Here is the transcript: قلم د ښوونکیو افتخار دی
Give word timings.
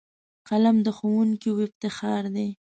قلم 0.49 0.77
د 0.85 0.87
ښوونکیو 0.97 1.61
افتخار 1.65 2.23
دی 2.35 2.47